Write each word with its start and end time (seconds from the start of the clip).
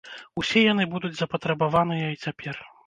Усе 0.43 0.63
яны 0.73 0.87
будуць 0.95 1.13
запатрабаваныя 1.21 2.07
і 2.17 2.21
цяпер. 2.27 2.55